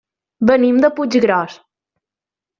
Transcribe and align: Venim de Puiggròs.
Venim 0.51 0.79
de 0.85 0.91
Puiggròs. 1.01 1.61